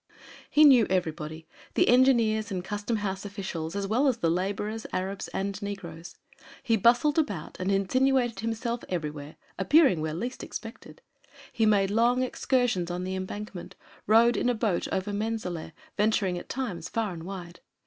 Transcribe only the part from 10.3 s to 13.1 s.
expected; he made long excursions on